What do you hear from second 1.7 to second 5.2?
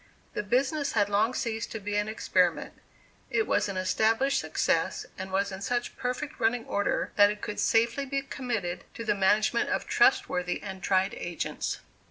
to be an experiment; it was an established success